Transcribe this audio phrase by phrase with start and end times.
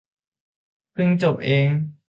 [0.93, 1.69] เพิ่งจบเอง